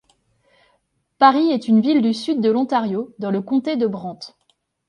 [1.19, 4.17] Paris est une ville du sud de l'Ontario, dans le comté de Brant.